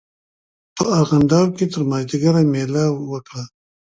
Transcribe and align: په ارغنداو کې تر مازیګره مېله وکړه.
په 0.75 0.83
ارغنداو 0.99 1.53
کې 1.55 1.65
تر 1.73 1.81
مازیګره 1.89 2.41
مېله 2.51 2.85
وکړه. 3.11 3.43